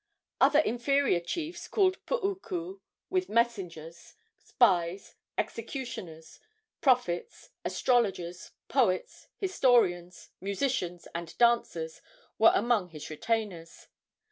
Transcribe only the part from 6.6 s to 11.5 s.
prophets, astrologers, poets, historians, musicians and